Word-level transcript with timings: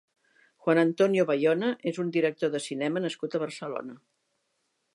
Juan 0.67 0.79
Antonio 0.83 1.25
Bayona 1.31 1.69
és 1.91 1.99
un 2.03 2.09
director 2.15 2.53
de 2.55 2.63
cinema 2.69 3.05
nascut 3.07 3.37
a 3.37 3.43
Barcelona. 3.45 3.99